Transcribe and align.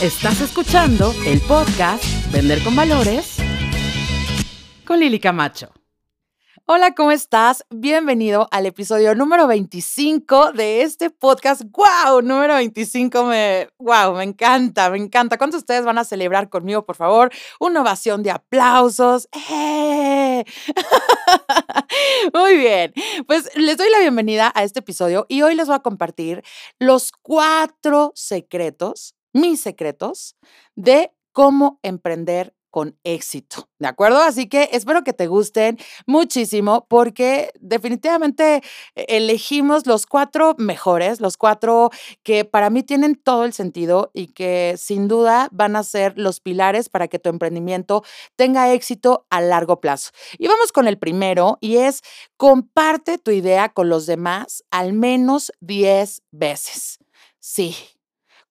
Estás 0.00 0.42
escuchando 0.42 1.14
el 1.24 1.40
podcast 1.40 2.04
Vender 2.30 2.62
con 2.62 2.76
Valores 2.76 3.38
con 4.84 5.00
Lili 5.00 5.18
Camacho. 5.18 5.72
Hola, 6.66 6.94
¿cómo 6.94 7.12
estás? 7.12 7.64
Bienvenido 7.70 8.46
al 8.50 8.66
episodio 8.66 9.14
número 9.14 9.46
25 9.46 10.52
de 10.52 10.82
este 10.82 11.08
podcast. 11.08 11.62
¡Wow! 11.70 12.20
Número 12.20 12.56
25, 12.56 13.24
me, 13.24 13.70
wow, 13.78 14.14
me 14.14 14.24
encanta, 14.24 14.90
me 14.90 14.98
encanta. 14.98 15.38
¿Cuántos 15.38 15.60
de 15.60 15.62
ustedes 15.62 15.84
van 15.86 15.96
a 15.96 16.04
celebrar 16.04 16.50
conmigo, 16.50 16.84
por 16.84 16.96
favor? 16.96 17.32
Una 17.58 17.80
ovación 17.80 18.22
de 18.22 18.32
aplausos. 18.32 19.28
¡Eh! 19.50 20.44
Muy 22.34 22.56
bien, 22.58 22.92
pues 23.26 23.48
les 23.54 23.78
doy 23.78 23.88
la 23.90 24.00
bienvenida 24.00 24.52
a 24.54 24.62
este 24.62 24.80
episodio 24.80 25.24
y 25.28 25.40
hoy 25.42 25.54
les 25.54 25.68
voy 25.68 25.76
a 25.76 25.80
compartir 25.80 26.42
los 26.78 27.12
cuatro 27.12 28.12
secretos, 28.14 29.15
mis 29.32 29.60
secretos, 29.60 30.36
de 30.74 31.12
cómo 31.32 31.78
emprender 31.82 32.56
con 32.76 32.94
éxito, 33.04 33.70
¿de 33.78 33.88
acuerdo? 33.88 34.18
Así 34.18 34.50
que 34.50 34.68
espero 34.70 35.02
que 35.02 35.14
te 35.14 35.28
gusten 35.28 35.78
muchísimo 36.06 36.86
porque 36.90 37.50
definitivamente 37.58 38.56
eh, 38.94 39.06
elegimos 39.08 39.86
los 39.86 40.04
cuatro 40.04 40.54
mejores, 40.58 41.22
los 41.22 41.38
cuatro 41.38 41.88
que 42.22 42.44
para 42.44 42.68
mí 42.68 42.82
tienen 42.82 43.14
todo 43.14 43.46
el 43.46 43.54
sentido 43.54 44.10
y 44.12 44.26
que 44.26 44.74
sin 44.76 45.08
duda 45.08 45.48
van 45.52 45.74
a 45.74 45.82
ser 45.84 46.18
los 46.18 46.40
pilares 46.40 46.90
para 46.90 47.08
que 47.08 47.18
tu 47.18 47.30
emprendimiento 47.30 48.04
tenga 48.36 48.70
éxito 48.70 49.26
a 49.30 49.40
largo 49.40 49.80
plazo. 49.80 50.10
Y 50.36 50.46
vamos 50.46 50.70
con 50.70 50.86
el 50.86 50.98
primero 50.98 51.56
y 51.62 51.76
es 51.78 52.02
comparte 52.36 53.16
tu 53.16 53.30
idea 53.30 53.70
con 53.70 53.88
los 53.88 54.04
demás 54.04 54.64
al 54.70 54.92
menos 54.92 55.50
10 55.60 56.20
veces. 56.30 56.98
Sí, 57.40 57.74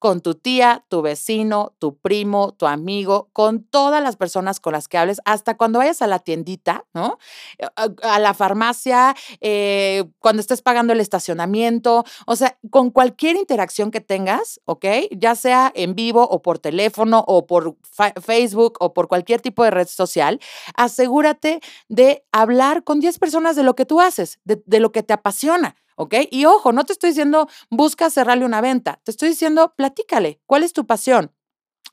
con 0.06 0.22
tu 0.22 0.36
tía, 0.36 0.86
tu 0.88 1.02
vecino, 1.02 1.74
tu 1.80 1.98
primo, 1.98 2.54
tu 2.54 2.68
amigo, 2.68 3.32
con 3.34 3.64
todas 3.64 4.04
las 4.04 4.18
personas 4.18 4.60
con 4.60 4.74
las 4.74 4.88
que 4.88 5.00
hables, 5.00 5.20
hasta 5.26 5.58
cuando 5.58 5.80
vayas 5.80 6.04
a 6.04 6.06
la 6.06 6.20
tiendita, 6.20 6.86
¿no? 6.94 7.18
Eh, 7.58 7.66
a 8.04 8.20
la 8.20 8.36
farmacia, 8.36 9.16
eh, 9.42 10.04
cuando 10.20 10.42
estés 10.42 10.62
pagando 10.62 10.94
el 10.94 11.00
estacionamiento, 11.00 12.06
o 12.28 12.36
sea, 12.36 12.56
con 12.70 12.92
cualquier 12.92 13.36
interacción 13.36 13.90
que 13.90 14.00
tengas, 14.00 14.62
¿ok? 14.66 14.86
Ya 15.10 15.34
sea 15.34 15.72
en 15.74 15.96
vivo 15.96 16.22
o 16.22 16.44
por 16.44 16.60
teléfono 16.60 17.24
o 17.26 17.48
por 17.48 17.76
Facebook 18.22 18.78
o 18.80 18.94
por 18.94 19.08
cualquier 19.08 19.42
tipo 19.42 19.64
de 19.64 19.72
red 19.72 19.88
social, 19.88 20.40
asegúrate 20.76 21.62
de 21.90 22.24
hablar 22.32 22.84
con 22.84 23.00
10 23.00 23.18
personas 23.18 23.56
de 23.56 23.64
lo 23.64 23.76
que 23.76 23.88
tú 23.88 24.02
haces, 24.02 24.40
de, 24.44 24.62
de 24.68 24.80
lo 24.80 24.92
que 24.92 25.02
te 25.02 25.14
apasiona. 25.14 25.76
¿Ok? 25.96 26.16
Y 26.32 26.46
ojo, 26.46 26.72
no 26.72 26.84
te 26.86 26.94
estoy 26.94 27.12
diciendo 27.12 27.48
busca 27.70 28.10
cerrarle 28.10 28.46
una 28.46 28.62
venta, 28.62 29.00
te 29.04 29.12
estoy 29.12 29.30
diciendo 29.30 29.74
platícale, 29.76 30.42
¿cuál 30.46 30.64
es 30.64 30.74
tu 30.74 30.86
pasión? 30.86 31.32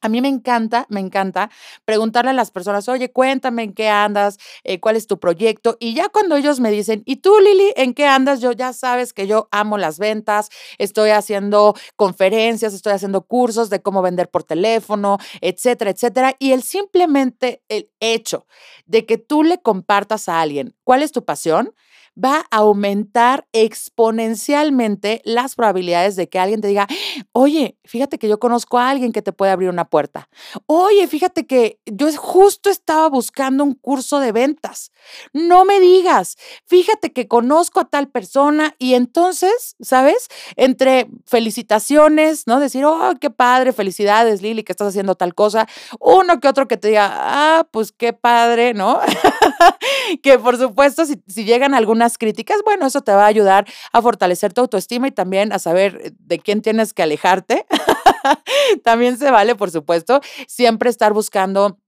A 0.03 0.09
mí 0.09 0.21
me 0.21 0.29
encanta, 0.29 0.85
me 0.89 0.99
encanta 0.99 1.49
preguntarle 1.85 2.31
a 2.33 2.35
las 2.35 2.51
personas, 2.51 2.89
oye, 2.89 3.13
cuéntame 3.13 3.63
en 3.63 3.73
qué 3.73 3.89
andas, 3.89 4.37
eh, 4.65 4.81
cuál 4.81 4.97
es 4.97 5.07
tu 5.07 5.21
proyecto. 5.21 5.77
Y 5.79 5.95
ya 5.95 6.09
cuando 6.09 6.35
ellos 6.35 6.59
me 6.59 6.73
dicen, 6.73 7.05
¿y 7.07 7.17
tú, 7.17 7.39
Lili, 7.39 7.73
en 7.77 7.95
qué 7.95 8.07
andas? 8.07 8.41
Yo 8.41 8.51
ya 8.51 8.73
sabes 8.73 9.13
que 9.13 9.29
yo 9.29 9.49
amo 9.53 9.79
las 9.79 10.01
ventas, 10.01 10.49
estoy 10.79 11.11
haciendo 11.11 11.75
conferencias, 11.95 12.75
estoy 12.75 12.95
haciendo 12.95 13.23
cursos 13.23 13.71
de 13.71 13.81
cómo 13.81 14.03
vender 14.03 14.29
por 14.29 14.43
teléfono, 14.43 15.19
etcétera, 15.41 15.93
etcétera. 15.93 16.35
Y 16.41 16.51
el 16.51 16.65
simplemente 16.65 17.63
el 17.69 17.89
hecho 18.01 18.47
de 18.87 19.07
que 19.07 19.19
tú 19.19 19.45
le 19.45 19.63
compartas 19.63 20.29
a 20.29 20.41
alguien 20.41 20.75
cuál 20.83 21.05
es 21.05 21.13
tu 21.13 21.25
pasión, 21.25 21.75
va 22.17 22.47
a 22.51 22.59
aumentar 22.59 23.47
exponencialmente 23.53 25.21
las 25.25 25.55
probabilidades 25.55 26.17
de 26.17 26.29
que 26.29 26.39
alguien 26.39 26.61
te 26.61 26.69
diga, 26.69 26.87
oye, 27.33 27.79
fíjate 27.85 28.19
que 28.19 28.29
yo 28.29 28.39
conozco 28.39 28.79
a 28.79 28.91
alguien 28.91 29.13
que 29.13 29.23
te 29.23 29.33
puede 29.33 29.53
abrir 29.53 29.69
una 29.69 29.89
puerta. 29.89 30.29
Oye, 30.67 31.07
fíjate 31.07 31.47
que 31.47 31.79
yo 31.87 32.15
justo 32.17 32.71
estaba 32.71 33.09
buscando 33.09 33.65
un 33.65 33.75
curso 33.75 34.21
de 34.21 34.33
ventas. 34.33 34.93
No 35.33 35.65
me 35.65 35.81
digas, 35.81 36.37
fíjate 36.67 37.13
que 37.13 37.29
conozco 37.29 37.81
a 37.81 37.85
tal 37.85 38.09
persona 38.09 38.75
y 38.79 38.95
entonces, 38.95 39.77
¿sabes? 39.81 40.29
Entre 40.57 41.09
felicitaciones, 41.27 42.47
¿no? 42.47 42.61
Decir, 42.61 42.85
oh, 42.85 43.15
qué 43.21 43.31
padre, 43.31 43.73
felicidades, 43.73 44.43
Lili, 44.43 44.63
que 44.63 44.73
estás 44.73 44.89
haciendo 44.89 45.15
tal 45.15 45.35
cosa. 45.35 45.67
Uno 45.99 46.41
que 46.41 46.49
otro 46.49 46.69
que 46.69 46.77
te 46.77 46.89
diga, 46.89 47.11
ah, 47.13 47.69
pues 47.71 47.93
qué 47.93 48.13
padre, 48.13 48.75
¿no? 48.75 49.01
que 50.23 50.39
por 50.39 50.59
supuesto, 50.59 51.07
si, 51.07 51.23
si 51.27 51.45
llegan 51.45 51.75
alguna 51.75 52.02
críticas, 52.19 52.59
bueno, 52.65 52.87
eso 52.87 53.03
te 53.03 53.13
va 53.13 53.25
a 53.25 53.27
ayudar 53.27 53.67
a 53.93 54.03
fortalecer 54.03 54.53
tu 54.53 54.61
autoestima 54.61 55.09
y 55.09 55.13
también 55.13 55.53
a 55.53 55.59
saber 55.59 56.01
eh, 56.03 56.13
de 56.19 56.39
quién 56.39 56.63
tienes 56.63 56.93
que 56.93 57.03
alejarte. 57.03 57.67
también 58.85 59.19
se 59.19 59.31
vale, 59.31 59.55
por 59.55 59.71
supuesto, 59.71 60.21
siempre 60.47 60.91
estar 60.91 61.13
buscando 61.13 61.79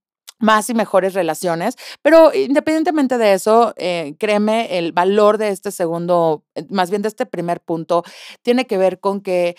más 0.40 0.68
y 0.68 0.74
mejores 0.74 1.14
relaciones, 1.14 1.76
pero 2.02 2.34
independientemente 2.34 3.18
de 3.18 3.32
eso, 3.34 3.72
eh, 3.76 4.14
créeme, 4.18 4.78
el 4.78 4.92
valor 4.92 5.38
de 5.38 5.48
este 5.48 5.70
segundo, 5.70 6.44
eh, 6.54 6.66
más 6.70 6.90
bien 6.90 7.02
de 7.02 7.08
este 7.08 7.26
primer 7.26 7.60
punto, 7.60 8.02
tiene 8.42 8.66
que 8.66 8.76
ver 8.76 9.00
con 9.00 9.20
que 9.20 9.56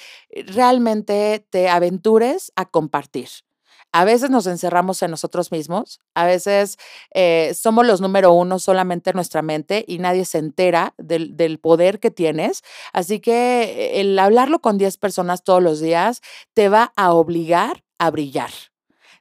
realmente 0.48 1.46
te 1.50 1.70
aventures 1.70 2.52
a 2.56 2.66
compartir. 2.66 3.30
A 3.98 4.04
veces 4.04 4.30
nos 4.30 4.46
encerramos 4.46 5.02
en 5.04 5.12
nosotros 5.12 5.54
mismos, 5.54 6.02
a 6.16 6.26
veces 6.26 6.76
eh, 7.14 7.54
somos 7.58 7.88
los 7.88 8.02
número 8.02 8.34
uno 8.34 8.60
solamente 8.60 9.12
en 9.12 9.16
nuestra 9.16 9.42
mente 9.42 9.86
y 9.88 10.00
nadie 10.00 10.26
se 10.26 10.38
entera 10.38 10.94
del, 10.98 11.38
del 11.38 11.60
poder 11.60 12.02
que 12.02 12.12
tienes. 12.12 12.62
Así 12.92 13.22
que 13.22 14.02
el 14.02 14.20
hablarlo 14.20 14.60
con 14.60 14.78
10 14.78 14.98
personas 14.98 15.46
todos 15.46 15.64
los 15.64 15.80
días 15.80 16.20
te 16.54 16.68
va 16.68 16.92
a 16.98 17.14
obligar 17.14 17.86
a 17.98 18.12
brillar 18.12 18.52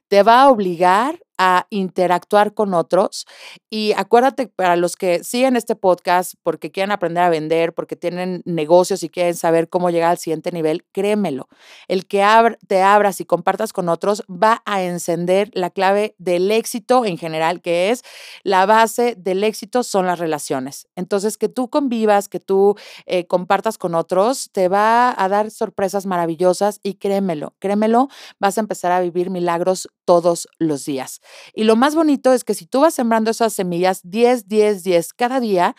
te 0.07 0.23
va 0.23 0.43
a 0.43 0.49
obligar 0.49 1.19
a 1.37 1.67
interactuar 1.69 2.53
con 2.53 2.73
otros. 2.73 3.25
Y 3.69 3.93
acuérdate, 3.93 4.47
para 4.47 4.75
los 4.75 4.95
que 4.95 5.23
siguen 5.23 5.55
este 5.55 5.75
podcast 5.75 6.35
porque 6.43 6.71
quieren 6.71 6.91
aprender 6.91 7.23
a 7.23 7.29
vender, 7.29 7.73
porque 7.73 7.95
tienen 7.95 8.41
negocios 8.45 9.03
y 9.03 9.09
quieren 9.09 9.35
saber 9.35 9.69
cómo 9.69 9.89
llegar 9.89 10.11
al 10.11 10.17
siguiente 10.17 10.51
nivel, 10.51 10.85
créemelo, 10.91 11.47
el 11.87 12.05
que 12.07 12.25
te 12.67 12.81
abras 12.81 13.21
y 13.21 13.25
compartas 13.25 13.73
con 13.73 13.89
otros 13.89 14.23
va 14.29 14.61
a 14.65 14.83
encender 14.83 15.49
la 15.53 15.69
clave 15.69 16.15
del 16.17 16.51
éxito 16.51 17.05
en 17.05 17.17
general, 17.17 17.61
que 17.61 17.91
es 17.91 18.03
la 18.43 18.65
base 18.65 19.15
del 19.17 19.43
éxito 19.43 19.83
son 19.83 20.05
las 20.05 20.19
relaciones. 20.19 20.87
Entonces, 20.95 21.37
que 21.37 21.49
tú 21.49 21.69
convivas, 21.69 22.29
que 22.29 22.39
tú 22.39 22.75
eh, 23.05 23.27
compartas 23.27 23.77
con 23.77 23.95
otros, 23.95 24.49
te 24.51 24.67
va 24.67 25.13
a 25.17 25.29
dar 25.29 25.51
sorpresas 25.51 26.05
maravillosas 26.05 26.79
y 26.83 26.95
créemelo, 26.95 27.55
créemelo, 27.59 28.09
vas 28.39 28.57
a 28.57 28.61
empezar 28.61 28.91
a 28.91 29.01
vivir 29.01 29.29
milagros 29.29 29.87
todos 30.05 30.47
los 30.59 30.85
días. 30.85 31.21
Y 31.53 31.63
lo 31.63 31.75
más 31.75 31.95
bonito 31.95 32.33
es 32.33 32.43
que 32.43 32.53
si 32.53 32.65
tú 32.65 32.81
vas 32.81 32.93
sembrando 32.93 33.31
esas 33.31 33.53
semillas 33.53 34.01
10, 34.03 34.47
10, 34.47 34.83
10 34.83 35.13
cada 35.13 35.39
día, 35.39 35.75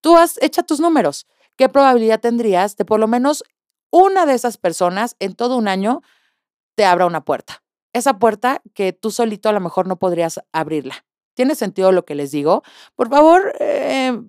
tú 0.00 0.16
has 0.16 0.40
hecho 0.42 0.62
tus 0.62 0.80
números. 0.80 1.26
¿Qué 1.56 1.68
probabilidad 1.68 2.20
tendrías 2.20 2.76
de 2.76 2.84
por 2.84 3.00
lo 3.00 3.08
menos 3.08 3.44
una 3.90 4.26
de 4.26 4.34
esas 4.34 4.58
personas 4.58 5.16
en 5.18 5.34
todo 5.34 5.56
un 5.56 5.68
año 5.68 6.02
te 6.76 6.84
abra 6.84 7.06
una 7.06 7.24
puerta? 7.24 7.62
Esa 7.92 8.18
puerta 8.18 8.62
que 8.74 8.92
tú 8.92 9.10
solito 9.10 9.48
a 9.48 9.52
lo 9.52 9.60
mejor 9.60 9.86
no 9.86 9.98
podrías 9.98 10.40
abrirla. 10.52 11.04
¿Tiene 11.34 11.54
sentido 11.54 11.92
lo 11.92 12.04
que 12.04 12.14
les 12.14 12.30
digo? 12.30 12.62
Por 12.96 13.08
favor, 13.08 13.54
eh, 13.60 14.20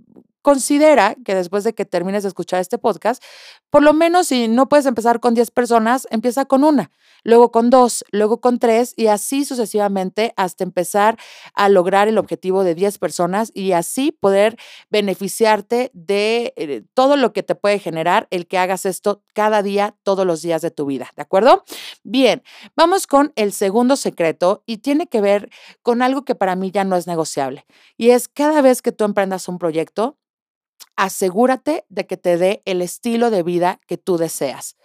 considera 0.50 1.16
que 1.24 1.36
después 1.36 1.64
de 1.64 1.76
que 1.76 1.86
termines 1.86 2.24
de 2.24 2.30
escuchar 2.30 2.60
este 2.60 2.80
podcast, 2.80 3.24
por 3.70 3.84
lo 3.84 3.94
menos 3.94 4.30
si 4.30 4.48
no 4.48 4.68
puedes 4.68 4.88
empezar 4.88 5.20
con 5.20 5.36
10 5.36 5.52
personas, 5.52 6.08
empieza 6.10 6.46
con 6.46 6.64
una, 6.64 6.90
luego 7.24 7.52
con 7.52 7.70
dos, 7.70 8.04
luego 8.12 8.42
con 8.42 8.58
tres 8.58 8.96
y 8.98 9.08
así 9.08 9.46
sucesivamente 9.46 10.34
hasta 10.38 10.64
empezar 10.64 11.20
a 11.54 11.70
lograr 11.70 12.08
el 12.08 12.18
objetivo 12.18 12.64
de 12.64 12.74
10 12.74 12.98
personas 12.98 13.52
y 13.54 13.74
así 13.74 14.12
poder 14.12 14.58
beneficiarte 14.90 15.92
de 15.94 16.54
eh, 16.56 16.84
todo 16.96 17.16
lo 17.16 17.32
que 17.32 17.44
te 17.44 17.54
puede 17.54 17.78
generar 17.78 18.28
el 18.32 18.48
que 18.48 18.58
hagas 18.58 18.88
esto 18.88 19.22
cada 19.36 19.62
día, 19.62 19.96
todos 20.02 20.26
los 20.26 20.42
días 20.42 20.64
de 20.64 20.72
tu 20.72 20.88
vida, 20.88 21.12
¿de 21.16 21.22
acuerdo? 21.22 21.64
Bien, 22.04 22.42
vamos 22.76 23.06
con 23.06 23.34
el 23.36 23.54
segundo 23.54 23.98
secreto 23.98 24.64
y 24.66 24.78
tiene 24.78 25.06
que 25.06 25.22
ver 25.22 25.52
con 25.84 26.02
algo 26.02 26.26
que 26.26 26.34
para 26.34 26.56
mí 26.56 26.72
ya 26.72 26.86
no 26.86 26.96
es 26.96 27.06
negociable 27.06 27.68
y 27.98 28.10
es 28.10 28.28
cada 28.28 28.64
vez 28.64 28.82
que 28.82 28.92
tú 28.92 29.04
emprendas 29.04 29.48
un 29.48 29.60
proyecto, 29.60 30.18
asegúrate 31.00 31.86
de 31.88 32.06
que 32.06 32.18
te 32.18 32.38
dé 32.38 32.62
el 32.66 32.82
estilo 32.82 33.32
de 33.32 33.42
vida 33.42 33.80
que 33.88 33.98
tú 33.98 34.18
deseas. 34.18 34.76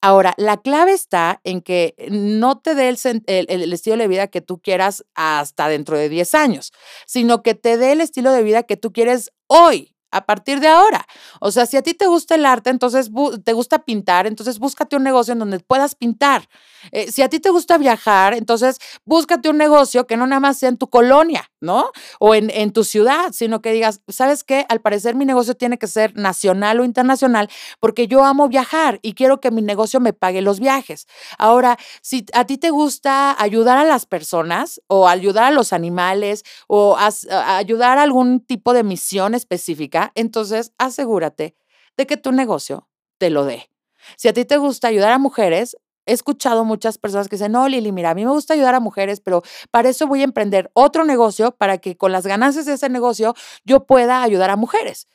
Ahora, 0.00 0.32
la 0.36 0.58
clave 0.58 0.92
está 0.92 1.40
en 1.42 1.60
que 1.60 1.96
no 2.08 2.60
te 2.60 2.76
dé 2.76 2.88
el, 2.88 3.72
estilo 3.72 3.96
de 3.96 4.06
vida 4.06 4.28
que 4.28 4.40
tú 4.40 4.60
quieras 4.60 5.04
hasta 5.14 5.68
dentro 5.68 5.98
de 5.98 6.08
10 6.08 6.34
años, 6.36 6.72
sino 7.06 7.42
que 7.42 7.54
te 7.54 7.78
dé 7.78 7.92
el 7.92 8.00
estilo 8.00 8.30
de 8.30 8.44
vida 8.44 8.62
que 8.62 8.76
tú 8.76 8.92
quieres 8.92 9.32
hoy, 9.48 9.95
a 10.16 10.26
partir 10.26 10.60
de 10.60 10.68
ahora. 10.68 11.06
O 11.40 11.50
sea, 11.50 11.66
si 11.66 11.76
a 11.76 11.82
ti 11.82 11.94
te 11.94 12.06
gusta 12.06 12.34
el 12.34 12.46
arte, 12.46 12.70
entonces 12.70 13.10
te 13.44 13.52
gusta 13.52 13.80
pintar, 13.80 14.26
entonces 14.26 14.58
búscate 14.58 14.96
un 14.96 15.02
negocio 15.02 15.32
en 15.32 15.38
donde 15.38 15.60
puedas 15.60 15.94
pintar. 15.94 16.48
Eh, 16.92 17.10
si 17.10 17.22
a 17.22 17.28
ti 17.28 17.40
te 17.40 17.50
gusta 17.50 17.78
viajar, 17.78 18.34
entonces 18.34 18.78
búscate 19.04 19.48
un 19.48 19.58
negocio 19.58 20.06
que 20.06 20.16
no 20.16 20.26
nada 20.26 20.40
más 20.40 20.58
sea 20.58 20.68
en 20.68 20.76
tu 20.76 20.88
colonia, 20.88 21.50
¿no? 21.60 21.90
O 22.18 22.34
en, 22.34 22.72
tu 22.72 22.84
ciudad, 22.84 23.32
sino 23.32 23.60
que 23.62 23.72
digas, 23.72 24.00
¿sabes 24.08 24.44
qué? 24.44 24.66
Al 24.68 24.80
parecer 24.80 25.14
mi 25.14 25.24
negocio 25.24 25.54
tiene 25.54 25.78
que 25.78 25.86
ser 25.86 26.16
nacional 26.16 26.80
o 26.80 26.84
internacional 26.84 27.48
porque 27.80 28.06
yo 28.06 28.24
amo 28.24 28.48
viajar 28.48 28.98
y 29.02 29.14
quiero 29.14 29.40
que 29.40 29.50
mi 29.50 29.62
negocio 29.62 30.00
me 30.00 30.12
pague 30.12 30.42
los 30.42 30.60
viajes. 30.60 31.06
Ahora, 31.38 31.78
si 32.02 32.26
a 32.32 32.44
ti 32.44 32.58
te 32.58 32.70
gusta 32.70 33.40
ayudar 33.40 33.78
a 33.78 33.84
las 33.84 34.06
personas 34.06 34.80
o 34.88 35.08
ayudar 35.08 35.44
a 35.44 35.50
los 35.50 35.72
animales 35.72 36.44
o 36.66 36.96
ayudar 36.98 37.98
a 37.98 38.02
algún 38.02 38.40
tipo 38.40 38.72
de 38.72 38.82
misión 38.82 39.34
específica, 39.34 40.05
entonces 40.14 40.72
asegúrate 40.78 41.56
de 41.96 42.06
que 42.06 42.16
tu 42.16 42.32
negocio 42.32 42.88
te 43.18 43.30
lo 43.30 43.44
dé. 43.44 43.70
Si 44.16 44.28
a 44.28 44.32
ti 44.32 44.44
te 44.44 44.56
gusta 44.56 44.88
ayudar 44.88 45.12
a 45.12 45.18
mujeres, 45.18 45.76
he 46.06 46.12
escuchado 46.12 46.64
muchas 46.64 46.98
personas 46.98 47.28
que 47.28 47.36
dicen, 47.36 47.52
no, 47.52 47.68
Lili, 47.68 47.92
mira, 47.92 48.10
a 48.10 48.14
mí 48.14 48.24
me 48.24 48.30
gusta 48.30 48.54
ayudar 48.54 48.74
a 48.74 48.80
mujeres, 48.80 49.20
pero 49.20 49.42
para 49.70 49.88
eso 49.88 50.06
voy 50.06 50.20
a 50.20 50.24
emprender 50.24 50.70
otro 50.72 51.04
negocio 51.04 51.50
para 51.52 51.78
que 51.78 51.96
con 51.96 52.12
las 52.12 52.26
ganancias 52.26 52.66
de 52.66 52.74
ese 52.74 52.88
negocio 52.88 53.34
yo 53.64 53.86
pueda 53.86 54.22
ayudar 54.22 54.50
a 54.50 54.56
mujeres. 54.56 55.08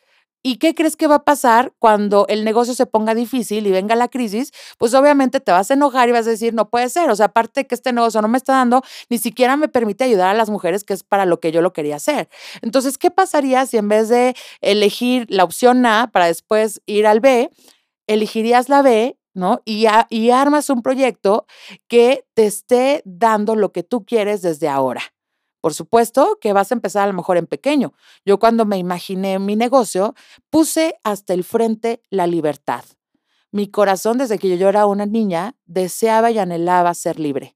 ¿Y 0.44 0.58
qué 0.58 0.74
crees 0.74 0.96
que 0.96 1.08
va 1.08 1.16
a 1.16 1.24
pasar 1.24 1.74
cuando 1.80 2.26
el 2.28 2.44
negocio 2.44 2.74
se 2.74 2.86
ponga 2.86 3.14
difícil 3.14 3.68
y 3.68 3.72
venga 3.72 3.96
la 3.96 4.08
crisis? 4.08 4.52
Pues 4.78 4.94
obviamente 4.94 5.40
te 5.40 5.52
vas 5.52 5.70
a 5.72 5.76
enojar 5.76 6.10
y 6.10 6.12
vas 6.14 6.28
a 6.28 6.32
decir, 6.32 6.54
no 6.54 6.70
puede 6.70 6.90
ser. 6.90 7.10
O 7.10 7.16
sea, 7.16 7.28
aparte 7.28 7.68
que 7.68 7.76
este 7.76 7.94
negocio 7.94 8.22
no 8.22 8.28
me 8.28 8.38
está 8.38 8.54
dando, 8.54 8.82
ni 9.10 9.18
siquiera 9.18 9.56
me 9.58 9.68
permite 9.68 10.04
ayudar 10.04 10.30
a 10.30 10.34
las 10.34 10.50
mujeres, 10.50 10.84
que 10.84 10.94
es 10.94 11.04
para 11.04 11.26
lo 11.26 11.40
que 11.40 11.52
yo 11.52 11.62
lo 11.62 11.74
quería 11.74 11.98
hacer. 11.98 12.30
Entonces, 12.62 12.98
¿qué 12.98 13.12
pasaría 13.12 13.66
si 13.66 13.78
en 13.78 13.88
vez 13.90 14.10
de 14.10 14.36
elegir 14.62 15.28
la 15.30 15.44
opción 15.44 15.86
A 15.86 16.10
para 16.12 16.26
después 16.26 16.82
ir 16.86 17.06
al 17.08 17.20
B, 17.20 17.50
elegirías 18.08 18.70
la 18.70 18.82
B 18.82 19.18
¿no? 19.34 19.62
Y 19.66 19.86
armas 20.32 20.70
un 20.70 20.82
proyecto 20.82 21.46
que 21.88 22.26
te 22.34 22.46
esté 22.46 23.02
dando 23.06 23.56
lo 23.56 23.72
que 23.72 23.84
tú 23.84 24.04
quieres 24.06 24.42
desde 24.42 24.68
ahora. 24.68 25.02
Por 25.62 25.76
supuesto 25.76 26.40
que 26.42 26.54
vas 26.54 26.72
a 26.72 26.76
empezar 26.76 27.04
a 27.04 27.08
lo 27.08 27.14
mejor 27.14 27.38
en 27.38 27.46
pequeño. 27.46 27.94
Yo 28.26 28.40
cuando 28.40 28.66
me 28.66 28.78
imaginé 28.78 29.38
mi 29.40 29.56
negocio, 29.56 30.16
puse 30.50 30.96
hasta 31.04 31.34
el 31.34 31.44
frente 31.44 32.02
la 32.10 32.26
libertad. 32.26 32.84
Mi 33.52 33.68
corazón 33.68 34.18
desde 34.18 34.40
que 34.40 34.58
yo 34.58 34.70
era 34.70 34.88
una 34.88 35.06
niña 35.06 35.56
deseaba 35.66 36.32
y 36.32 36.40
anhelaba 36.40 36.94
ser 36.96 37.20
libre. 37.20 37.56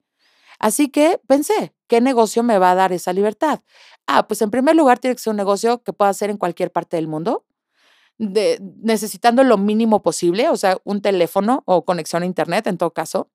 Así 0.59 0.89
que 0.89 1.19
pensé, 1.27 1.73
¿qué 1.87 1.99
negocio 1.99 2.43
me 2.43 2.59
va 2.59 2.71
a 2.71 2.75
dar 2.75 2.93
esa 2.93 3.11
libertad? 3.11 3.61
Ah, 4.07 4.27
pues 4.27 4.41
en 4.41 4.51
primer 4.51 4.75
lugar 4.75 4.99
tiene 4.99 5.15
que 5.15 5.21
ser 5.21 5.31
un 5.31 5.37
negocio 5.37 5.81
que 5.83 5.93
pueda 5.93 6.11
hacer 6.11 6.29
en 6.29 6.37
cualquier 6.37 6.71
parte 6.71 6.97
del 6.97 7.07
mundo, 7.07 7.45
necesitando 8.17 9.43
lo 9.43 9.57
mínimo 9.57 10.01
posible, 10.01 10.47
o 10.49 10.55
sea, 10.55 10.77
un 10.85 11.01
teléfono 11.01 11.63
o 11.65 11.83
conexión 11.83 12.23
a 12.23 12.25
Internet 12.25 12.67
en 12.67 12.77
todo 12.77 12.91
caso 12.93 13.29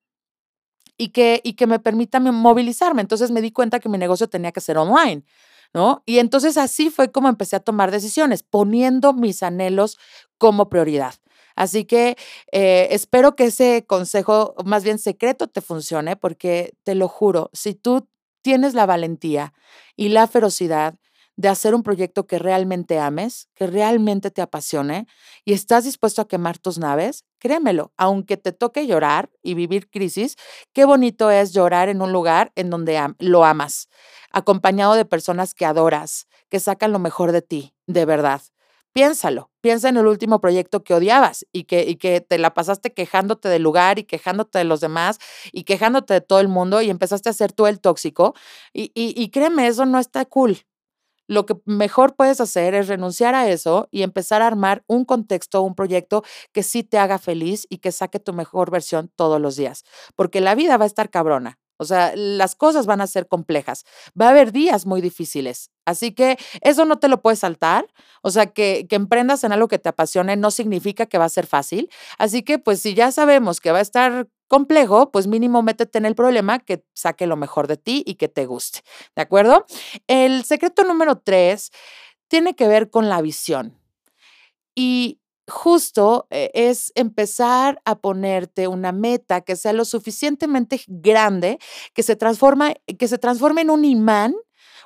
y 1.01 1.09
que, 1.09 1.41
y 1.43 1.55
que 1.55 1.67
me 1.67 1.79
permita 1.79 2.21
movilizarme. 2.21 3.01
Entonces 3.01 3.31
me 3.31 3.41
di 3.41 3.53
cuenta 3.53 3.81
que 3.81 3.89
mi 3.89 3.97
negocio 3.97 4.29
tenía 4.29 4.53
que 4.53 4.61
ser 4.61 4.77
online, 4.77 5.25
¿no? 5.73 6.03
Y 6.05 6.19
entonces 6.19 6.59
así 6.59 6.91
fue 6.91 7.11
como 7.11 7.31
empecé 7.31 7.57
a 7.57 7.61
tomar 7.61 7.91
decisiones, 7.91 8.43
poniendo 8.43 9.15
mis 9.15 9.43
anhelos 9.43 9.99
como 10.37 10.69
prioridad. 10.69 11.15
Así 11.57 11.87
que 11.87 12.19
eh, 12.53 12.89
espero 12.91 13.35
que 13.35 13.47
ese 13.47 13.87
consejo, 13.87 14.55
más 14.67 14.85
bien 14.85 14.99
secreto, 14.99 15.47
te 15.49 15.63
funcione, 15.63 16.17
porque 16.17 16.75
te 16.83 16.95
lo 16.95 17.09
juro, 17.09 17.49
si 17.55 17.75
tú 17.75 18.07
tienes 18.43 18.75
la 18.75 18.85
valentía 18.85 19.55
y 19.97 20.11
la 20.11 20.27
ferocidad 20.27 20.97
de 21.41 21.49
hacer 21.49 21.75
un 21.75 21.83
proyecto 21.83 22.27
que 22.27 22.39
realmente 22.39 22.99
ames, 22.99 23.49
que 23.55 23.67
realmente 23.67 24.31
te 24.31 24.43
apasione 24.43 25.07
y 25.43 25.55
estás 25.55 25.85
dispuesto 25.85 26.21
a 26.21 26.29
quemar 26.29 26.59
tus 26.59 26.77
naves, 26.77 27.25
créemelo, 27.39 27.95
aunque 27.97 28.37
te 28.37 28.53
toque 28.53 28.87
llorar 28.87 29.31
y 29.43 29.55
vivir 29.55 29.89
crisis, 29.89 30.37
qué 30.75 30.85
bonito 30.85 31.31
es 31.31 31.55
llorar 31.55 31.89
en 31.89 32.03
un 32.03 32.13
lugar 32.13 32.53
en 32.57 32.69
donde 32.69 33.01
lo 33.21 33.47
amas, 33.47 33.89
acompañado 34.31 34.93
de 34.93 35.07
personas 35.07 35.55
que 35.55 35.65
adoras, 35.65 36.27
que 36.51 36.61
sacan 36.61 36.93
lo 36.93 36.99
mejor 36.99 37.33
de 37.33 37.41
ti, 37.41 37.75
de 37.87 38.05
verdad. 38.05 38.43
Piénsalo, 38.93 39.51
piensa 39.63 39.89
en 39.89 39.97
el 39.97 40.07
último 40.09 40.43
proyecto 40.43 40.85
que 40.85 40.93
odiabas 40.93 41.47
y 41.53 41.65
que, 41.65 41.85
y 41.89 41.97
que 41.97 42.21
te 42.21 42.37
la 42.37 42.53
pasaste 42.53 42.93
quejándote 42.93 43.49
del 43.49 43.63
lugar 43.63 43.99
y 43.99 44.05
quejándote 44.05 44.59
de 44.59 44.65
los 44.65 44.81
demás 44.81 45.19
y 45.53 45.63
quejándote 45.65 46.13
de 46.13 46.21
todo 46.21 46.41
el 46.41 46.49
mundo 46.49 46.83
y 46.83 46.91
empezaste 46.91 47.31
a 47.31 47.33
ser 47.33 47.53
tú 47.53 47.67
el 47.67 47.81
tóxico. 47.81 48.35
Y, 48.75 48.91
y, 48.95 49.15
y 49.17 49.31
créeme, 49.31 49.69
eso 49.69 49.87
no 49.87 49.99
está 50.01 50.27
cool 50.27 50.59
lo 51.31 51.47
que 51.47 51.55
mejor 51.65 52.17
puedes 52.17 52.41
hacer 52.41 52.75
es 52.75 52.89
renunciar 52.89 53.37
a 53.37 53.49
eso 53.49 53.89
y 53.93 54.03
empezar 54.03 54.43
a 54.43 54.49
armar 54.49 54.83
un 54.89 55.05
contexto, 55.05 55.63
un 55.63 55.77
proyecto 55.77 56.25
que 56.53 56.65
sí 56.65 56.83
te 56.83 56.99
haga 56.99 57.19
feliz 57.19 57.69
y 57.71 57.79
que 57.79 57.93
saque 57.93 58.19
tu 58.19 58.33
mejor 58.33 58.73
versión 58.73 59.13
todos 59.15 59.41
los 59.41 59.55
días, 59.55 59.85
porque 60.17 60.41
la 60.41 60.57
vida 60.57 60.77
va 60.77 60.85
a 60.85 60.87
estar 60.89 61.09
cabrona. 61.09 61.61
O 61.77 61.85
sea, 61.85 62.13
las 62.17 62.57
cosas 62.57 62.85
van 62.85 63.01
a 63.01 63.07
ser 63.07 63.29
complejas. 63.29 63.85
Va 64.21 64.27
a 64.27 64.31
haber 64.31 64.53
días 64.53 64.87
muy 64.87 65.01
difíciles. 65.01 65.71
Así 65.87 66.13
que 66.13 66.37
eso 66.61 66.85
no 66.85 66.99
te 66.99 67.09
lo 67.09 67.23
puedes 67.23 67.39
saltar. 67.39 67.87
O 68.23 68.31
sea, 68.31 68.47
que, 68.47 68.87
que, 68.87 68.97
emprendas 68.97 69.45
en 69.45 69.53
algo 69.53 69.67
que 69.67 69.79
te 69.79 69.89
apasione 69.89 70.37
no 70.37 70.51
significa 70.51 71.07
que 71.07 71.17
va 71.17 71.25
a 71.25 71.31
ser 71.31 71.47
fácil. 71.47 71.89
Así 72.19 72.43
que, 72.43 72.59
pues, 72.59 72.83
si 72.83 72.93
ya 72.93 73.13
sabemos 73.13 73.61
que 73.61 73.73
va 73.73 73.79
a 73.79 73.83
estar 73.83 74.29
complejo, 74.51 75.13
pues 75.13 75.29
mínimo 75.29 75.63
métete 75.63 75.97
en 75.99 76.07
el 76.07 76.17
problema 76.17 76.59
que 76.59 76.85
saque 76.93 77.29
lo 77.29 77.37
mejor 77.37 77.69
de 77.69 77.77
ti 77.77 78.03
y 78.05 78.17
que 78.17 78.29
te 78.29 78.47
guste. 78.47 78.81
¿De 79.15 79.23
acuerdo? 79.23 79.65
El 80.09 80.45
secreto 80.45 80.83
número 80.83 81.19
tres 81.19 81.71
tiene 82.27 82.55
que 82.55 82.67
ver 82.67 82.91
con 82.91 83.09
la 83.09 83.23
visión. 83.23 83.79
Y 84.75 85.21
justo 85.47 86.27
eh, 86.31 86.51
es 86.53 86.91
empezar 86.97 87.81
a 87.85 88.01
ponerte 88.01 88.67
una 88.67 88.91
meta 88.91 89.41
que 89.43 89.55
sea 89.55 89.73
lo 89.73 89.85
suficientemente 89.85 90.83
grande, 90.89 91.59
que 91.95 92.03
se, 92.03 92.17
transforma, 92.17 92.75
que 92.99 93.07
se 93.07 93.19
transforme 93.19 93.61
en 93.61 93.71
un 93.71 93.85
imán 93.85 94.35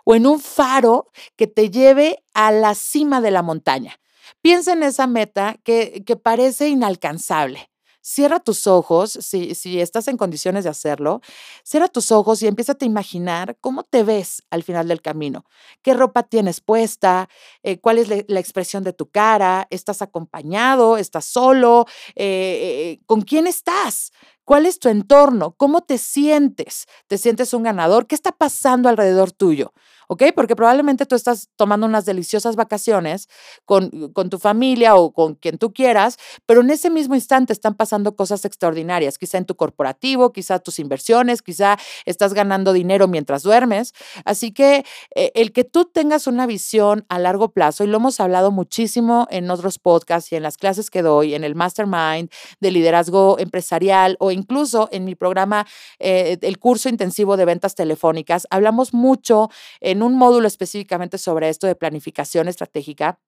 o 0.04 0.14
en 0.14 0.26
un 0.26 0.40
faro 0.40 1.10
que 1.36 1.46
te 1.46 1.70
lleve 1.70 2.22
a 2.34 2.52
la 2.52 2.74
cima 2.74 3.22
de 3.22 3.30
la 3.30 3.42
montaña. 3.42 3.98
Piensa 4.42 4.74
en 4.74 4.82
esa 4.82 5.06
meta 5.06 5.56
que, 5.64 6.02
que 6.04 6.16
parece 6.16 6.68
inalcanzable. 6.68 7.70
Cierra 8.06 8.38
tus 8.38 8.66
ojos, 8.66 9.12
si, 9.22 9.54
si 9.54 9.80
estás 9.80 10.08
en 10.08 10.18
condiciones 10.18 10.64
de 10.64 10.68
hacerlo, 10.68 11.22
cierra 11.62 11.88
tus 11.88 12.12
ojos 12.12 12.42
y 12.42 12.46
empieza 12.46 12.76
a 12.78 12.84
imaginar 12.84 13.56
cómo 13.62 13.82
te 13.82 14.02
ves 14.02 14.42
al 14.50 14.62
final 14.62 14.88
del 14.88 15.00
camino. 15.00 15.46
¿Qué 15.80 15.94
ropa 15.94 16.22
tienes 16.22 16.60
puesta? 16.60 17.30
Eh, 17.62 17.80
¿Cuál 17.80 17.96
es 17.96 18.08
la, 18.28 18.40
expresión 18.40 18.84
de 18.84 18.92
tu 18.92 19.08
cara? 19.08 19.66
¿Estás 19.70 20.02
acompañado? 20.02 20.98
¿Estás 20.98 21.24
solo? 21.24 21.86
Eh, 22.14 22.98
eh, 22.98 23.00
¿Con 23.06 23.22
quién 23.22 23.46
estás? 23.46 24.12
¿Cuál 24.44 24.66
es 24.66 24.78
tu 24.78 24.90
entorno? 24.90 25.54
¿Cómo 25.56 25.80
te 25.80 25.96
sientes? 25.96 26.84
¿Te 27.06 27.16
sientes 27.16 27.54
un 27.54 27.62
ganador? 27.62 28.06
¿Qué 28.06 28.14
está 28.14 28.32
pasando 28.32 28.90
alrededor 28.90 29.32
tuyo? 29.32 29.72
¿Ok? 30.14 30.22
Porque 30.34 30.54
probablemente 30.54 31.06
tú 31.06 31.16
estás 31.16 31.48
tomando 31.56 31.86
unas 31.86 32.04
deliciosas 32.04 32.54
vacaciones 32.54 33.28
con, 33.64 34.12
con, 34.12 34.30
tu 34.30 34.38
familia 34.38 34.94
o 34.94 35.12
con 35.12 35.34
quien 35.34 35.58
tú 35.58 35.72
quieras, 35.72 36.18
pero 36.46 36.60
en 36.60 36.70
ese 36.70 36.88
mismo 36.88 37.16
instante 37.16 37.52
están 37.52 37.74
pasando 37.74 38.14
cosas 38.14 38.44
extraordinarias, 38.44 39.18
quizá 39.18 39.38
en 39.38 39.44
tu 39.44 39.56
corporativo, 39.56 40.32
quizá 40.32 40.60
tus 40.60 40.78
inversiones, 40.78 41.42
quizá 41.42 41.78
estás 42.04 42.32
ganando 42.32 42.72
dinero 42.72 43.08
mientras 43.08 43.42
duermes. 43.42 43.92
Así 44.24 44.52
que 44.52 44.84
eh, 45.16 45.32
el 45.34 45.52
que 45.52 45.64
tú 45.64 45.84
tengas 45.84 46.28
una 46.28 46.46
visión 46.46 47.04
a 47.08 47.18
largo 47.18 47.50
plazo, 47.50 47.82
y 47.82 47.88
lo 47.88 47.96
hemos 47.96 48.20
hablado 48.20 48.52
muchísimo 48.52 49.26
en 49.30 49.50
otros 49.50 49.80
podcasts 49.80 50.30
y 50.30 50.36
en 50.36 50.44
las 50.44 50.56
clases 50.56 50.90
que 50.90 51.02
doy, 51.02 51.34
en 51.34 51.42
el 51.42 51.56
mastermind 51.56 52.30
de 52.60 52.70
liderazgo 52.70 53.36
empresarial 53.40 54.16
o 54.20 54.30
incluso 54.30 54.88
en 54.92 55.04
mi 55.04 55.16
programa, 55.16 55.66
eh, 55.98 56.38
el 56.40 56.58
curso 56.60 56.88
intensivo 56.88 57.36
de 57.36 57.44
ventas 57.44 57.74
telefónicas, 57.74 58.46
hablamos 58.50 58.94
mucho 58.94 59.50
en 59.80 60.03
un 60.04 60.16
módulo 60.16 60.46
específicamente 60.46 61.18
sobre 61.18 61.48
esto 61.48 61.66
de 61.66 61.74
planificación 61.74 62.48
estratégica, 62.48 63.18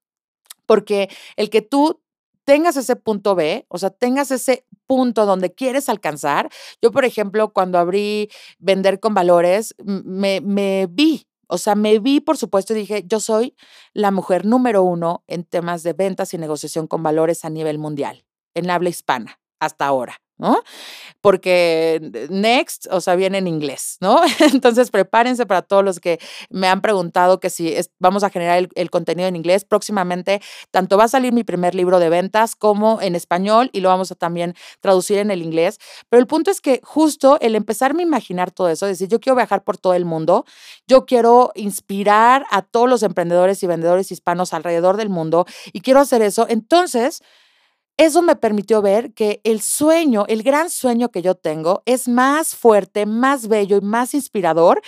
porque 0.67 1.09
el 1.37 1.51
que 1.51 1.63
tú 1.63 2.01
tengas 2.45 2.77
ese 2.77 2.97
punto 2.97 3.35
B, 3.35 3.67
o 3.69 3.79
sea, 3.79 3.91
tengas 3.91 4.31
ese 4.31 4.65
punto 4.87 5.27
donde 5.27 5.53
quieres 5.53 5.89
alcanzar. 5.89 6.49
Yo, 6.81 6.93
por 6.93 7.05
ejemplo, 7.05 7.53
cuando 7.53 7.79
abrí 7.79 8.31
Vender 8.59 9.01
con 9.01 9.15
Valores, 9.15 9.75
me, 9.85 10.41
me 10.41 10.87
vi 10.89 11.27
o 11.49 11.59
sea, 11.59 11.75
me 11.75 11.99
vi, 11.99 12.21
por 12.21 12.37
supuesto, 12.37 12.73
y 12.73 12.77
dije, 12.77 13.05
yo 13.07 13.21
soy 13.21 13.55
la 13.93 14.11
mujer 14.11 14.45
número 14.45 14.83
uno 14.83 15.23
en 15.27 15.45
temas 15.45 15.83
de 15.83 15.93
ventas 15.93 16.35
y 16.35 16.39
negociación 16.39 16.87
con 16.87 17.03
valores 17.03 17.45
a 17.45 17.51
nivel 17.51 17.79
mundial, 17.79 18.25
en 18.55 18.71
habla 18.71 18.89
hispana, 18.89 19.39
hasta 19.61 19.87
ahora. 19.87 20.21
¿No? 20.39 20.63
Porque 21.21 22.29
next, 22.31 22.87
o 22.91 23.01
sea, 23.01 23.17
viene 23.17 23.39
en 23.39 23.47
inglés, 23.47 23.97
¿no? 24.01 24.21
Entonces 24.53 24.91
prepárense 24.91 25.47
para 25.47 25.63
todos 25.63 25.85
los 25.85 26.01
que 26.01 26.19
me 26.51 26.69
han 26.69 26.81
preguntado 26.81 27.41
que 27.41 27.51
si 27.51 27.75
vamos 27.99 28.23
a 28.23 28.31
generar 28.31 28.69
el, 28.75 28.91
contenido 28.91 29.29
en 29.29 29.37
inglés. 29.37 29.65
Próximamente, 29.65 30.41
tanto 30.71 30.97
va 30.97 31.05
a 31.05 31.09
salir 31.09 31.33
mi 31.33 31.45
primer 31.45 31.75
libro 31.75 31.99
de 31.99 32.09
ventas 32.09 32.55
como 32.55 33.01
en 33.01 33.15
español 33.15 33.71
y 33.73 33.81
lo 33.81 33.89
vamos 33.89 34.13
a 34.13 34.15
también 34.15 34.55
traducir 34.81 35.19
en 35.19 35.31
el 35.31 35.43
inglés. 35.43 35.79
Pero 36.09 36.21
el 36.21 36.27
punto 36.27 36.51
es 36.51 36.61
que 36.61 36.81
justo 36.83 37.39
el 37.41 37.55
empezarme 37.55 38.03
a 38.03 38.07
imaginar 38.07 38.51
todo 38.51 38.69
eso, 38.69 38.87
decir, 38.87 39.09
yo 39.09 39.21
quiero 39.21 39.37
viajar 39.37 39.65
por 39.65 39.79
todo 39.79 39.95
el 39.95 40.05
mundo, 40.05 40.45
yo 40.87 41.07
quiero 41.07 41.53
inspirar 41.55 42.47
a 42.51 42.63
todos 42.63 42.89
los 42.89 43.03
emprendedores 43.03 43.63
y 43.63 43.67
vendedores 43.67 44.13
hispanos 44.13 44.53
alrededor 44.53 44.97
del 44.97 45.09
mundo 45.09 45.47
y 45.73 45.81
quiero 45.81 46.01
hacer 46.01 46.23
eso. 46.23 46.47
Entonces, 46.49 47.23
eso 47.97 48.21
me 48.21 48.37
permitió 48.37 48.83
ver 48.83 49.15
que 49.15 49.41
el 49.45 49.63
sueño, 49.63 50.25
el 50.29 50.43
gran 50.43 50.69
sueño 50.69 51.11
que 51.11 51.23
yo 51.23 51.35
tengo 51.35 51.83
es 51.87 52.09
más 52.09 52.55
fuerte, 52.55 53.07
más 53.07 53.49
bello 53.49 53.79
y 53.79 53.81
más 53.81 54.13
inspirador 54.13 54.83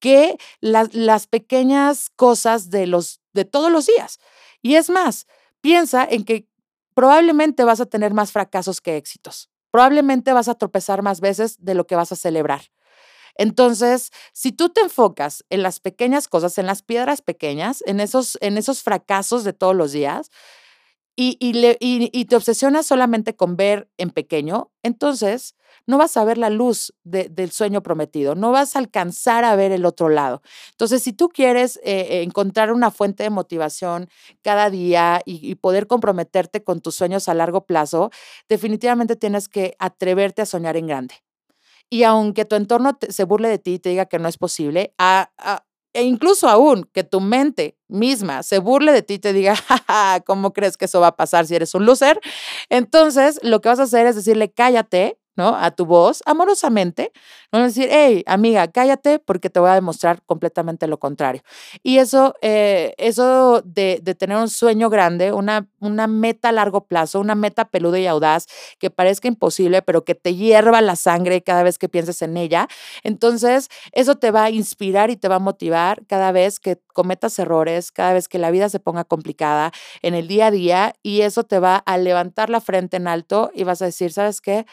que 0.00 0.38
las 0.60 1.26
pequeñas 1.26 2.10
cosas 2.16 2.70
de, 2.70 2.86
los, 2.86 3.20
de 3.34 3.44
todos 3.44 3.70
los 3.70 3.86
días. 3.86 4.18
Y 4.62 4.76
es 4.76 4.88
más, 4.88 5.26
piensa 5.60 6.06
en 6.08 6.24
que 6.24 6.48
probablemente 6.94 7.64
vas 7.64 7.80
a 7.80 7.86
tener 7.86 8.14
más 8.14 8.32
fracasos 8.32 8.80
que 8.80 8.96
éxitos. 8.96 9.50
Probablemente 9.70 10.32
vas 10.32 10.48
a 10.48 10.54
tropezar 10.54 11.02
más 11.02 11.20
veces 11.20 11.56
de 11.62 11.74
lo 11.74 11.86
que 11.86 11.96
vas 11.96 12.12
a 12.12 12.16
celebrar. 12.16 12.62
Entonces, 13.36 14.10
si 14.32 14.52
tú 14.52 14.68
te 14.68 14.80
enfocas 14.80 15.44
en 15.50 15.62
las 15.62 15.80
pequeñas 15.80 16.28
cosas, 16.28 16.56
en 16.58 16.66
las 16.66 16.82
piedras 16.82 17.20
pequeñas, 17.20 17.82
en 17.86 18.00
esos, 18.00 18.38
en 18.40 18.56
esos 18.56 18.82
fracasos 18.82 19.44
de 19.44 19.52
todos 19.52 19.74
los 19.74 19.92
días, 19.92 20.30
y, 21.16 21.36
y, 21.40 22.24
te 22.24 22.36
obsesionas 22.36 22.86
solamente 22.86 23.36
con 23.36 23.56
ver 23.56 23.88
en 23.98 24.10
pequeño, 24.10 24.72
entonces 24.82 25.54
no 25.86 25.96
vas 25.98 26.16
a 26.16 26.24
ver 26.24 26.38
la 26.38 26.50
luz 26.50 26.92
del 27.04 27.50
sueño 27.50 27.82
prometido, 27.82 28.34
no 28.34 28.50
vas 28.50 28.74
a 28.74 28.80
alcanzar 28.80 29.44
a 29.44 29.54
ver 29.54 29.70
el 29.70 29.84
otro 29.84 30.08
lado. 30.08 30.42
Entonces, 30.72 31.02
si 31.02 31.12
tú 31.12 31.28
quieres 31.28 31.78
eh, 31.84 32.22
encontrar 32.22 32.72
una 32.72 32.90
fuente 32.90 33.22
de 33.22 33.30
motivación 33.30 34.08
cada 34.42 34.70
día 34.70 35.20
y, 35.24 35.54
poder 35.56 35.86
comprometerte 35.86 36.64
con 36.64 36.80
tus 36.80 36.96
sueños 36.96 37.28
a 37.28 37.34
largo 37.34 37.64
plazo, 37.64 38.10
definitivamente 38.48 39.16
tienes 39.16 39.48
que 39.48 39.76
atreverte 39.78 40.42
a 40.42 40.46
soñar 40.46 40.76
en 40.76 40.88
grande. 40.88 41.14
Y 41.90 42.02
aunque 42.02 42.44
tu 42.44 42.56
entorno 42.56 42.98
se 43.08 43.24
burle 43.24 43.48
de 43.48 43.58
ti 43.58 43.74
y 43.74 43.78
te 43.78 43.90
diga 43.90 44.06
que 44.06 44.18
no 44.18 44.28
es 44.28 44.36
posible, 44.36 44.94
a, 44.98 45.30
e 45.94 46.02
incluso 46.02 46.48
aún 46.48 46.88
que 46.92 47.04
tu 47.04 47.20
mente 47.20 47.78
misma 47.88 48.42
se 48.42 48.58
burle 48.58 48.92
de 48.92 49.02
ti 49.02 49.14
y 49.14 49.18
te 49.20 49.32
diga, 49.32 49.54
¿cómo 50.26 50.52
crees 50.52 50.76
que 50.76 50.86
eso 50.86 51.00
va 51.00 51.08
a 51.08 51.16
pasar 51.16 51.46
si 51.46 51.54
eres 51.54 51.74
un 51.74 51.86
loser? 51.86 52.20
Entonces, 52.68 53.40
lo 53.42 53.60
que 53.60 53.68
vas 53.70 53.80
a 53.80 53.84
hacer 53.84 54.06
es 54.06 54.16
decirle, 54.16 54.52
cállate, 54.52 55.18
¿no? 55.36 55.56
A 55.56 55.70
tu 55.70 55.86
voz, 55.86 56.22
amorosamente, 56.26 57.12
no 57.52 57.62
decir, 57.62 57.88
hey, 57.90 58.22
amiga, 58.26 58.68
cállate 58.68 59.18
porque 59.18 59.50
te 59.50 59.60
voy 59.60 59.70
a 59.70 59.74
demostrar 59.74 60.22
completamente 60.26 60.86
lo 60.86 60.98
contrario. 60.98 61.42
Y 61.82 61.98
eso, 61.98 62.34
eh, 62.42 62.94
eso 62.98 63.62
de, 63.64 64.00
tener 64.18 64.36
un 64.36 64.48
sueño 64.48 64.90
grande, 64.90 65.32
una, 65.32 65.68
una 65.80 66.06
meta 66.06 66.48
a 66.50 66.52
largo 66.52 66.86
plazo, 66.86 67.20
una 67.20 67.34
meta 67.34 67.64
peluda 67.66 67.98
y 67.98 68.06
audaz 68.06 68.46
que 68.78 68.90
parezca 68.90 69.28
imposible, 69.28 69.82
pero 69.82 70.04
que 70.04 70.14
te 70.14 70.34
hierva 70.34 70.80
la 70.80 70.96
sangre 70.96 71.42
cada 71.42 71.62
vez 71.62 71.78
que 71.78 71.88
pienses 71.88 72.22
en 72.22 72.36
ella, 72.36 72.68
entonces 73.02 73.68
eso 73.92 74.16
te 74.16 74.30
va 74.30 74.44
a 74.44 74.50
inspirar 74.50 75.10
y 75.10 75.16
te 75.16 75.28
va 75.28 75.36
a 75.36 75.40
motivar 75.40 76.04
cada 76.06 76.32
vez 76.32 76.60
que 76.60 76.78
cometas 76.92 77.38
errores, 77.38 77.92
cada 77.92 78.12
vez 78.12 78.28
que 78.28 78.38
la 78.38 78.50
vida 78.50 78.68
se 78.68 78.80
ponga 78.80 79.04
complicada 79.04 79.72
en 80.02 80.14
el 80.14 80.28
día 80.28 80.46
a 80.46 80.50
día 80.50 80.94
y 81.02 81.22
eso 81.22 81.44
te 81.44 81.58
va 81.58 81.76
a 81.76 81.98
levantar 81.98 82.50
la 82.50 82.60
frente 82.60 82.96
en 82.96 83.08
alto 83.08 83.50
y 83.54 83.64
vas 83.64 83.82
a 83.82 83.86
decir, 83.86 84.12
¿sabes 84.12 84.40
qué? 84.40 84.66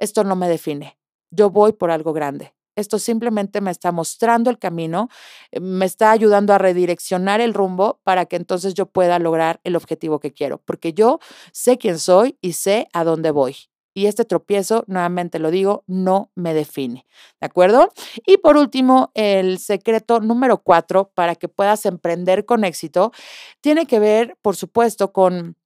Esto 0.00 0.24
no 0.24 0.34
me 0.34 0.48
define. 0.48 0.98
Yo 1.30 1.50
voy 1.50 1.72
por 1.72 1.92
algo 1.92 2.12
grande. 2.12 2.54
Esto 2.76 2.98
simplemente 2.98 3.60
me 3.60 3.70
está 3.70 3.92
mostrando 3.92 4.48
el 4.48 4.58
camino, 4.58 5.08
eh, 5.50 5.60
me 5.60 5.84
está 5.84 6.10
ayudando 6.10 6.54
a 6.54 6.58
redireccionar 6.58 7.40
el 7.40 7.54
rumbo 7.54 8.00
para 8.04 8.26
que 8.26 8.36
entonces 8.36 8.74
yo 8.74 8.86
pueda 8.86 9.18
lograr 9.18 9.60
el 9.64 9.76
objetivo 9.76 10.18
que 10.18 10.32
quiero, 10.32 10.58
porque 10.58 10.92
yo 10.92 11.20
sé 11.52 11.78
quién 11.78 11.98
soy 11.98 12.38
y 12.40 12.52
sé 12.52 12.88
a 12.92 13.04
dónde 13.04 13.30
voy. 13.30 13.56
Y 13.92 14.06
este 14.06 14.24
tropiezo, 14.24 14.84
nuevamente 14.86 15.40
lo 15.40 15.50
digo, 15.50 15.82
no 15.88 16.30
me 16.36 16.54
define. 16.54 17.06
¿De 17.40 17.46
acuerdo? 17.46 17.92
Y 18.24 18.36
por 18.36 18.56
último, 18.56 19.10
el 19.14 19.58
secreto 19.58 20.20
número 20.20 20.58
cuatro 20.58 21.10
para 21.12 21.34
que 21.34 21.48
puedas 21.48 21.84
emprender 21.86 22.46
con 22.46 22.64
éxito 22.64 23.12
tiene 23.60 23.86
que 23.86 23.98
ver, 23.98 24.38
por 24.42 24.54
supuesto, 24.56 25.12
con 25.12 25.56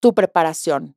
tu 0.00 0.12
preparación 0.12 0.96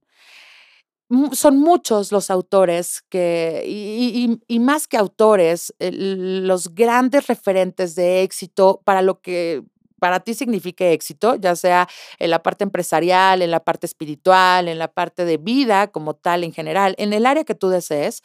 son 1.33 1.59
muchos 1.59 2.11
los 2.11 2.31
autores 2.31 3.03
que, 3.09 3.63
y, 3.67 4.59
más 4.59 4.87
que 4.87 4.97
autores, 4.97 5.73
los 5.79 6.73
grandes 6.73 7.27
referentes 7.27 7.95
de 7.95 8.23
éxito 8.23 8.81
para 8.85 9.01
lo 9.01 9.21
que 9.21 9.63
para 9.99 10.19
ti 10.19 10.33
signifique 10.33 10.91
éxito, 10.91 11.35
ya 11.35 11.55
sea 11.55 11.87
en 12.19 12.29
la 12.29 12.43
parte 12.43 12.63
empresarial, 12.63 13.41
en 13.41 13.49
la 13.49 13.63
parte 13.63 13.85
espiritual, 13.85 14.67
en 14.67 14.77
la 14.77 14.89
parte 14.89 15.25
de 15.25 15.37
vida 15.37 15.87
como 15.87 16.15
tal 16.15 16.43
en 16.43 16.53
general, 16.53 16.95
en 16.97 17.13
el 17.13 17.25
área 17.25 17.43
que 17.43 17.55
tú 17.55 17.69
desees, 17.69 18.21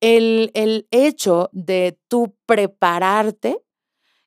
el, 0.00 0.50
el 0.54 0.86
hecho 0.90 1.48
de 1.52 1.98
tú 2.08 2.36
prepararte 2.46 3.58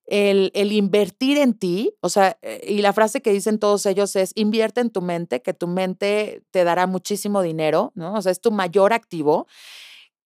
el, 0.05 0.51
invertir 0.72 1.38
en 1.38 1.53
ti, 1.53 1.96
o 2.01 2.10
sea, 2.10 2.38
eh, 2.41 2.65
y 2.67 2.81
la 2.81 2.93
frase 2.93 3.22
que 3.22 3.31
dicen 3.31 3.60
todos 3.60 3.86
ellos 3.86 4.15
es, 4.15 4.31
invierte 4.36 4.81
en 4.81 4.89
tu 4.89 5.01
mente, 5.01 5.41
que 5.41 5.53
tu 5.53 5.67
mente 5.67 6.43
te 6.51 6.63
dará 6.63 6.88
muchísimo 6.88 7.41
dinero, 7.41 7.91
¿no? 7.96 8.13
O 8.15 8.22
sea, 8.22 8.31
es 8.31 8.41
tu 8.41 8.51
mayor 8.51 8.93
activo. 8.93 9.48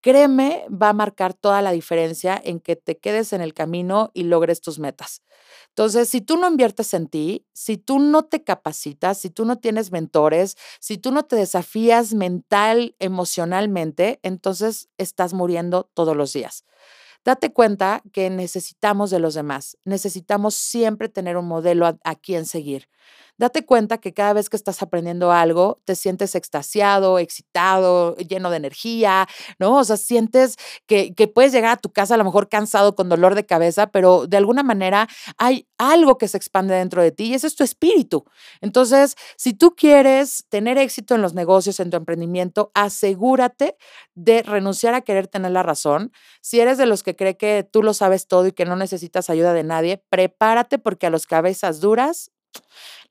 Créeme, 0.01 0.65
va 0.69 0.89
a 0.89 0.93
marcar 0.93 1.33
toda 1.33 1.63
la 1.63 1.71
diferencia 1.71 2.39
en 2.43 2.59
que 2.59 2.75
te 2.75 2.97
quedes 2.97 3.33
en 3.33 3.41
el 3.41 3.55
camino 3.55 4.11
y 4.13 4.23
logres 4.23 4.61
tus 4.61 4.77
metas. 4.77 5.23
Entonces, 5.69 6.07
si 6.09 6.21
tú 6.21 6.37
no 6.37 6.47
inviertes 6.47 6.93
en 6.93 7.07
ti, 7.07 7.45
si 7.53 7.77
tú 7.77 7.99
no 7.99 8.23
te 8.23 8.43
capacitas, 8.43 9.17
si 9.17 9.29
tú 9.31 9.45
no 9.45 9.57
tienes 9.57 9.91
mentores, 9.91 10.57
si 10.79 10.97
tú 10.97 11.11
no 11.11 11.23
te 11.23 11.35
desafías 11.35 12.13
mental, 12.13 12.95
emocionalmente, 12.99 14.19
entonces 14.21 14.89
estás 14.97 15.33
muriendo 15.33 15.89
todos 15.93 16.15
los 16.15 16.33
días. 16.33 16.65
Date 17.25 17.51
cuenta 17.51 18.03
que 18.13 18.29
necesitamos 18.29 19.09
de 19.09 19.17
los 19.17 19.33
demás, 19.33 19.79
necesitamos 19.83 20.53
siempre 20.53 21.09
tener 21.09 21.37
un 21.37 21.47
modelo 21.47 21.87
a, 21.87 22.15
quien 22.15 22.45
seguir 22.45 22.87
date 23.37 23.65
cuenta 23.65 23.97
que 23.97 24.13
cada 24.13 24.33
vez 24.33 24.49
que 24.49 24.57
estás 24.57 24.81
aprendiendo 24.81 25.31
algo, 25.31 25.81
te 25.85 25.95
sientes 25.95 26.35
extasiado, 26.35 27.19
excitado, 27.19 28.15
lleno 28.17 28.49
de 28.49 28.57
energía, 28.57 29.27
¿no? 29.59 29.77
O 29.77 29.83
sea, 29.83 29.97
sientes 29.97 30.57
que, 30.85 31.13
puedes 31.33 31.51
llegar 31.51 31.73
a 31.73 31.77
tu 31.77 31.91
casa 31.91 32.15
a 32.15 32.17
lo 32.17 32.23
mejor 32.23 32.49
cansado, 32.49 32.95
con 32.95 33.09
dolor 33.09 33.35
de 33.35 33.45
cabeza, 33.45 33.87
pero 33.87 34.27
de 34.27 34.37
alguna 34.37 34.63
manera 34.63 35.07
hay 35.37 35.67
algo 35.77 36.17
que 36.17 36.27
se 36.27 36.37
expande 36.37 36.75
dentro 36.75 37.01
de 37.01 37.11
ti 37.11 37.25
y 37.25 37.33
ese 37.33 37.47
es 37.47 37.55
tu 37.55 37.63
espíritu. 37.63 38.25
Entonces, 38.61 39.15
si 39.37 39.53
tú 39.53 39.75
quieres 39.75 40.45
tener 40.49 40.77
éxito 40.77 41.15
en 41.15 41.21
los 41.21 41.33
negocios, 41.33 41.79
en 41.79 41.89
tu 41.89 41.97
emprendimiento, 41.97 42.71
asegúrate 42.73 43.75
de 44.13 44.43
renunciar 44.43 44.93
a 44.93 45.01
querer 45.01 45.27
tener 45.27 45.51
la 45.51 45.63
razón. 45.63 46.11
Si 46.41 46.59
eres 46.59 46.77
de 46.77 46.85
los 46.85 47.03
que 47.03 47.15
cree 47.15 47.37
que 47.37 47.67
tú 47.69 47.83
lo 47.83 47.93
sabes 47.93 48.27
todo 48.27 48.47
y 48.47 48.51
que 48.51 48.65
no 48.65 48.75
necesitas 48.75 49.29
ayuda 49.29 49.53
de 49.53 49.63
nadie, 49.63 50.03
prepárate 50.09 50.77
porque 50.77 51.07
a 51.07 51.09
los 51.09 51.25
cabezas 51.25 51.81
duras 51.81 52.31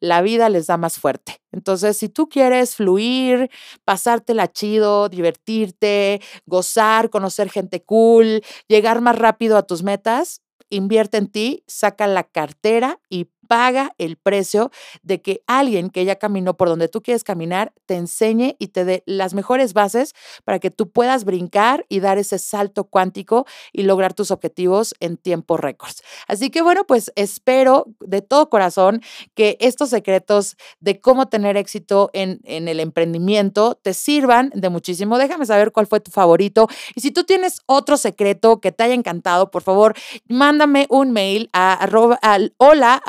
la 0.00 0.22
vida 0.22 0.48
les 0.48 0.66
da 0.66 0.76
más 0.76 0.98
fuerte. 0.98 1.40
Entonces, 1.52 1.96
si 1.96 2.08
tú 2.08 2.28
quieres 2.28 2.76
fluir, 2.76 3.50
pasártela 3.84 4.50
chido, 4.50 5.08
divertirte, 5.08 6.20
gozar, 6.46 7.10
conocer 7.10 7.50
gente 7.50 7.82
cool, 7.82 8.42
llegar 8.68 9.00
más 9.00 9.16
rápido 9.18 9.56
a 9.56 9.62
tus 9.62 9.82
metas, 9.82 10.42
invierte 10.70 11.18
en 11.18 11.28
ti, 11.28 11.64
saca 11.66 12.06
la 12.06 12.24
cartera 12.24 13.00
y 13.08 13.30
paga 13.46 13.94
el 13.98 14.16
precio 14.16 14.70
de 15.02 15.20
que 15.20 15.42
alguien 15.46 15.90
que 15.90 16.04
ya 16.04 16.16
caminó 16.16 16.56
por 16.56 16.68
donde 16.68 16.88
tú 16.88 17.02
quieres 17.02 17.24
caminar 17.24 17.72
te 17.86 17.94
enseñe 17.94 18.56
y 18.58 18.68
te 18.68 18.84
dé 18.84 19.02
las 19.06 19.34
mejores 19.34 19.72
bases 19.72 20.14
para 20.44 20.58
que 20.58 20.70
tú 20.70 20.90
puedas 20.90 21.24
brincar 21.24 21.86
y 21.88 22.00
dar 22.00 22.18
ese 22.18 22.38
salto 22.38 22.84
cuántico 22.84 23.46
y 23.72 23.82
lograr 23.82 24.14
tus 24.14 24.30
objetivos 24.30 24.94
en 25.00 25.16
tiempo 25.16 25.56
récords. 25.56 26.02
Así 26.26 26.50
que 26.50 26.62
bueno, 26.62 26.84
pues 26.84 27.12
espero 27.16 27.86
de 28.00 28.22
todo 28.22 28.48
corazón 28.48 29.02
que 29.34 29.56
estos 29.60 29.90
secretos 29.90 30.56
de 30.80 31.00
cómo 31.00 31.26
tener 31.28 31.56
éxito 31.56 32.10
en, 32.12 32.40
en 32.44 32.68
el 32.68 32.80
emprendimiento 32.80 33.78
te 33.80 33.94
sirvan 33.94 34.50
de 34.54 34.68
muchísimo. 34.68 35.18
Déjame 35.18 35.46
saber 35.46 35.72
cuál 35.72 35.86
fue 35.86 36.00
tu 36.00 36.10
favorito 36.10 36.68
y 36.94 37.00
si 37.00 37.10
tú 37.10 37.24
tienes 37.24 37.60
otro 37.66 37.96
secreto 37.96 38.60
que 38.60 38.72
te 38.72 38.84
haya 38.84 38.94
encantado, 38.94 39.50
por 39.50 39.62
favor, 39.62 39.94
mándame 40.28 40.86
un 40.90 41.12
mail 41.12 41.50
a 41.52 41.88
hola 42.58 43.02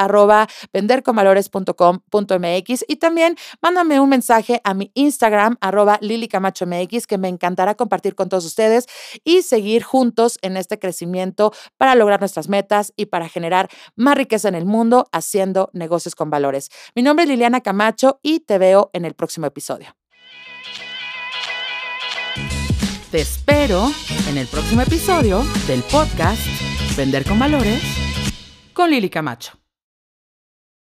venderconvalores.com.mx 0.73 2.85
y 2.87 2.95
también 2.97 3.35
mándame 3.61 3.99
un 3.99 4.09
mensaje 4.09 4.61
a 4.63 4.73
mi 4.73 4.91
Instagram, 4.93 5.57
arroba 5.61 5.97
lilicamachomx, 6.01 7.07
que 7.07 7.17
me 7.17 7.27
encantará 7.27 7.75
compartir 7.75 8.15
con 8.15 8.29
todos 8.29 8.45
ustedes 8.45 8.85
y 9.23 9.41
seguir 9.41 9.83
juntos 9.83 10.37
en 10.41 10.57
este 10.57 10.79
crecimiento 10.79 11.53
para 11.77 11.95
lograr 11.95 12.19
nuestras 12.19 12.49
metas 12.49 12.93
y 12.95 13.07
para 13.07 13.29
generar 13.29 13.69
más 13.95 14.17
riqueza 14.17 14.47
en 14.47 14.55
el 14.55 14.65
mundo 14.65 15.07
haciendo 15.11 15.69
negocios 15.73 16.15
con 16.15 16.29
valores. 16.29 16.69
Mi 16.95 17.01
nombre 17.01 17.23
es 17.23 17.29
Liliana 17.29 17.61
Camacho 17.61 18.19
y 18.21 18.41
te 18.41 18.57
veo 18.57 18.89
en 18.93 19.05
el 19.05 19.13
próximo 19.13 19.47
episodio. 19.47 19.95
Te 23.11 23.21
espero 23.21 23.91
en 24.27 24.37
el 24.37 24.47
próximo 24.47 24.81
episodio 24.81 25.43
del 25.67 25.83
podcast 25.83 26.41
Vender 26.97 27.25
con 27.25 27.39
Valores 27.39 27.81
con 28.73 28.89
Lili 28.89 29.09
Camacho. 29.09 29.64